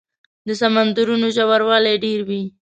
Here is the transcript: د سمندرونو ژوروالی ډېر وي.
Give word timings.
د 0.47 0.49
سمندرونو 0.61 1.27
ژوروالی 1.35 1.95
ډېر 2.03 2.19
وي. 2.27 2.43